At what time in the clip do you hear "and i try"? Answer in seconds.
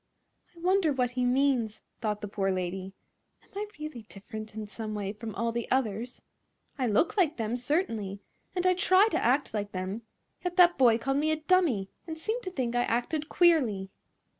8.55-9.09